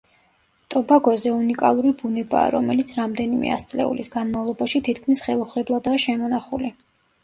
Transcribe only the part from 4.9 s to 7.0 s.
თითქმის ხელუხლებლადაა შემონახული.